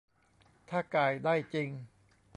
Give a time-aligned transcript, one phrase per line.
[0.69, 1.69] ถ้าก่ายได้จริง